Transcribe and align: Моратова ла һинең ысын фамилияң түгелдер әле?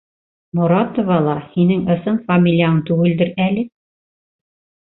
Моратова 0.59 1.17
ла 1.25 1.35
һинең 1.51 1.85
ысын 1.97 2.19
фамилияң 2.31 2.83
түгелдер 2.91 3.33
әле? 3.49 3.69